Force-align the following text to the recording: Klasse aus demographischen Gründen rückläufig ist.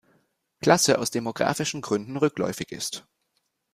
Klasse 0.61 0.97
aus 0.97 1.11
demographischen 1.11 1.81
Gründen 1.81 2.17
rückläufig 2.17 2.71
ist. 2.71 3.05